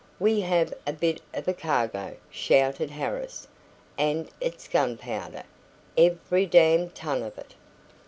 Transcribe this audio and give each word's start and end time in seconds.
We 0.19 0.39
have 0.41 0.73
a 0.87 0.93
bit 0.93 1.21
of 1.31 1.47
a 1.47 1.53
cargo," 1.53 2.15
shouted 2.31 2.89
Harris; 2.89 3.47
"and 3.99 4.31
it's 4.41 4.67
gunpowder 4.67 5.43
every 5.95 6.47
damned 6.47 6.95
ton 6.95 7.21
of 7.21 7.37
it!" 7.37 7.53